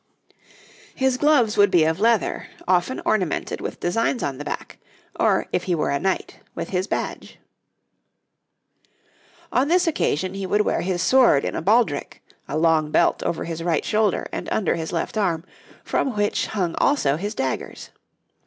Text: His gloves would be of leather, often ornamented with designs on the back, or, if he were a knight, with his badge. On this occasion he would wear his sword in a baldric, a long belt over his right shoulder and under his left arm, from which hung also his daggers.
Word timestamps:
His 0.95 1.15
gloves 1.15 1.57
would 1.57 1.69
be 1.69 1.83
of 1.83 1.99
leather, 1.99 2.47
often 2.67 2.99
ornamented 3.05 3.61
with 3.61 3.79
designs 3.79 4.23
on 4.23 4.39
the 4.39 4.43
back, 4.43 4.79
or, 5.19 5.45
if 5.53 5.65
he 5.65 5.75
were 5.75 5.91
a 5.91 5.99
knight, 5.99 6.39
with 6.55 6.69
his 6.69 6.87
badge. 6.87 7.37
On 9.51 9.67
this 9.67 9.85
occasion 9.85 10.33
he 10.33 10.47
would 10.47 10.61
wear 10.61 10.81
his 10.81 11.03
sword 11.03 11.45
in 11.45 11.53
a 11.55 11.61
baldric, 11.61 12.23
a 12.47 12.57
long 12.57 12.89
belt 12.89 13.21
over 13.21 13.43
his 13.45 13.61
right 13.61 13.85
shoulder 13.85 14.25
and 14.31 14.49
under 14.51 14.73
his 14.73 14.91
left 14.91 15.19
arm, 15.19 15.45
from 15.83 16.15
which 16.15 16.47
hung 16.47 16.73
also 16.79 17.15
his 17.15 17.35
daggers. 17.35 17.91